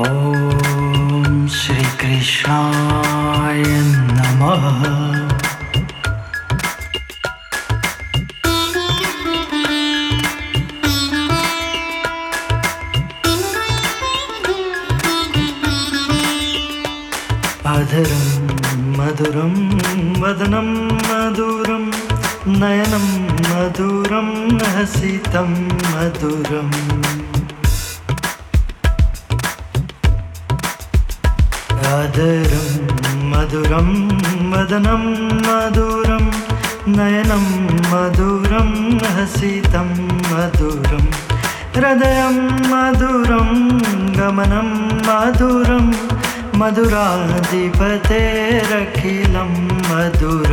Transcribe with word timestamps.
ॐ 0.00 1.46
श्रीकृष्णाय 1.48 3.62
नमः। 4.16 4.66
अधरं 17.74 18.24
मधुरं 18.98 19.54
वदनं 20.20 20.70
मधुरं 21.08 21.84
नयनं 22.60 23.06
मधुरं 23.50 24.30
हसितं 24.66 25.50
मधुरम् 25.92 26.74
अधरं 31.98 32.66
मधुरं 33.30 33.88
वदनं 34.50 35.04
मधुरं 35.46 36.24
नयनं 36.96 37.46
मधुरं 37.92 38.70
हसितं 39.16 39.88
मधुरं 40.30 41.04
हृदयं 41.76 42.36
मधुरं 42.72 43.48
गमनं 44.18 44.68
मधुरम् 45.08 45.90
मधुराधिपतेरखिलं 46.60 49.52
मधुरम् 49.90 50.49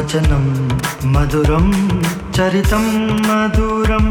वचनं 0.00 0.44
मधुरं 1.14 1.66
चरितं 2.34 2.84
मधुरं 3.26 4.04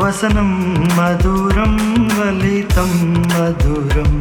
वसनं 0.00 0.50
मधुरं 0.98 1.72
वलितं 2.18 2.92
मधुरं 3.32 4.12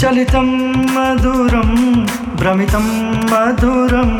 चलितं 0.00 0.48
मधुरं 0.96 1.70
भ्रमितं 2.40 2.86
मधुरं 3.32 4.10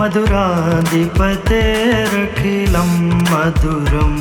मधुराधिपतेरखिलं 0.00 2.90
मधुरम् 3.30 4.18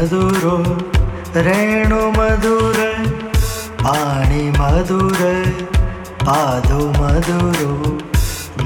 वेणुमधुरो 0.00 0.52
रेणुमधुर 1.46 2.78
पाणिमधुर 3.82 5.20
पादो 6.22 6.78
मधुरो 7.00 7.72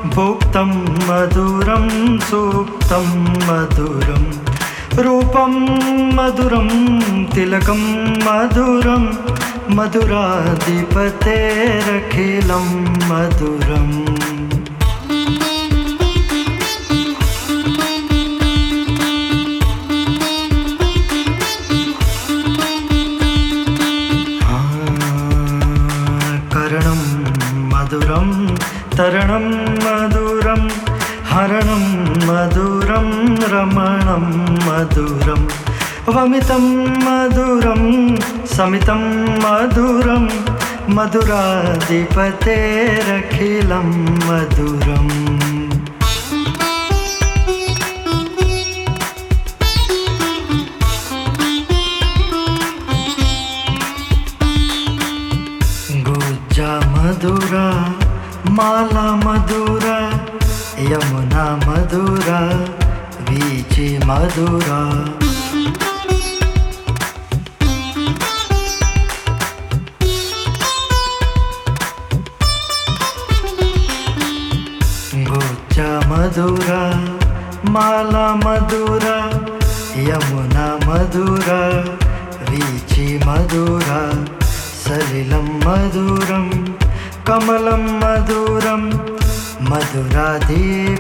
भुक्तं 0.10 0.72
मधुरं 1.08 1.88
सूक्तं 2.20 3.08
मधुरं। 3.48 4.24
रूपं 5.04 5.54
मधुरं 6.16 6.70
तिलकं 7.26 7.82
मधुरं 8.26 9.04
मधुराधिपतेरखिलं 9.76 10.68
मधुरम् 13.10 14.07
तरणं 28.98 29.44
मधुरं 29.84 30.62
हरणं 31.32 31.84
मधुरं 32.28 33.10
रमणं 33.52 34.24
मधुरं 34.68 35.42
वमितं 36.16 36.66
मधुरं 37.04 37.84
समितं 38.56 39.04
मधुरं 39.44 40.26
मधुराधिपतेरखिलं 40.96 42.18
मधुरम् 44.28 45.47
वीची 64.08 64.10
मधुरा 64.10 64.80
गुज्जा 75.30 75.90
मधुरा 76.10 76.82
माला 77.74 78.28
मधुरा 78.44 79.18
यमुना 80.08 80.68
मधुरा 80.88 81.60
वीची 82.50 83.08
मधुरा 83.26 84.00
सलिलं 84.84 85.48
मधुरं 85.66 86.50
कमलं 87.28 87.86
मधुरं 88.02 88.84
मधुराधिपतेरखिलं 89.62 90.98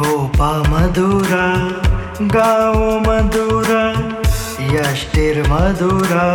गोपा 0.00 0.50
मधुरा, 0.68 1.46
गाओ 2.34 2.98
मधुरा 3.00 3.82
यष्टिर्मधुरा 4.72 6.26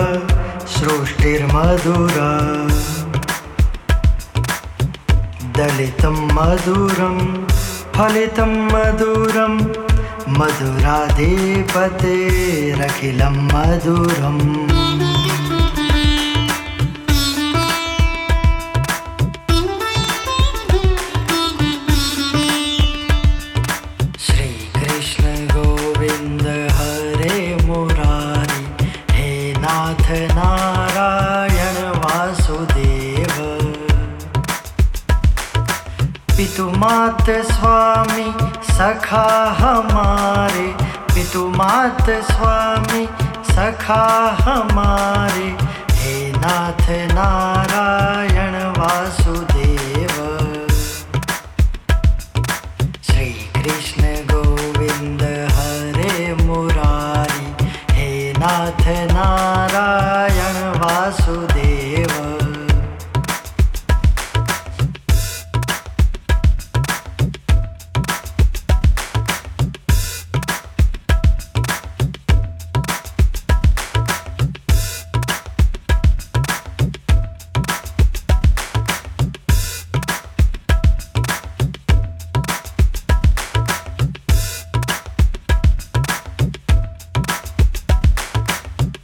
सृष्टिर्मधुरा 0.68 2.30
दलितं 5.58 6.18
मधुरं 6.36 7.18
फलितं 7.95 8.53
मधुरं 8.71 9.53
मधुराधिपतेरखिलं 10.38 10.95
मधुरम्। 13.51 14.42
श्रीकृष्ण 24.25 25.24
गोविन्द 25.53 26.45
हरे 26.77 27.39
मुरारि 27.65 28.63
हे 29.15 29.30
नाथ 29.63 30.06
नारायण 30.36 31.77
वासुदेव। 32.03 33.36
पितुमात 36.38 37.27
स्वामी 38.25 38.63
सखा 38.63 39.25
हमारे 39.60 40.68
पितु 41.13 41.48
मात 41.57 42.10
स्वामी 42.31 43.06
सखा 43.50 44.06
हमारे। 44.42 45.50
हे 46.00 46.16
नाथ 46.31 46.83
नारायण 47.13 48.56
वासुदेव 48.80 49.55